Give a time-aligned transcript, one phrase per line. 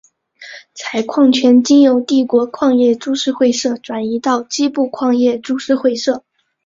[0.73, 6.23] 采矿权经由帝国矿业株式会社转移到矶部矿业株式会社。